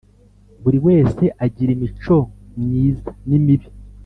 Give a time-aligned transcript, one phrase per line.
[0.61, 2.17] Buri wese agira imico
[2.61, 3.67] myiza n imibi